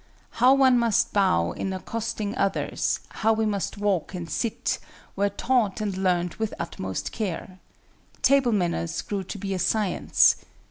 How 0.41 0.55
one 0.55 0.79
must 0.79 1.13
bow 1.13 1.51
in 1.51 1.71
accosting 1.73 2.35
others, 2.35 3.01
how 3.21 3.35
he 3.35 3.45
must 3.45 3.77
walk 3.77 4.15
and 4.15 4.27
sit, 4.27 4.79
were 5.15 5.29
taught 5.29 5.79
and 5.79 5.95
learned 5.95 6.33
with 6.41 6.55
utmost 6.57 7.11
care. 7.11 7.59
Table 8.23 8.51
manners 8.51 8.99
grew 9.03 9.23
to 9.25 9.37
be 9.37 9.53
a 9.53 9.59
science. 9.59 10.37